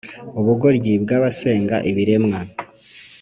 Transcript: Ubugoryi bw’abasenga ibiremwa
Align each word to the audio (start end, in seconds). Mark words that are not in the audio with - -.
Ubugoryi 0.39 0.93
bw’abasenga 1.03 1.75
ibiremwa 1.89 2.39